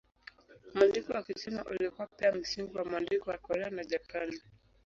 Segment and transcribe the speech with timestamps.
[0.75, 4.41] Mwandiko wa Kichina ulikuwa pia msingi wa mwandiko wa Korea na Japani.